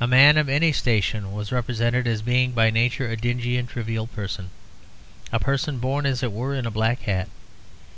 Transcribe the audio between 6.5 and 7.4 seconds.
in a black hat.